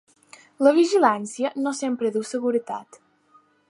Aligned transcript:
La 0.67 0.71
vigilància 0.77 1.53
no 1.67 1.77
sempre 1.83 2.13
du 2.17 2.27
seguretat. 2.35 3.03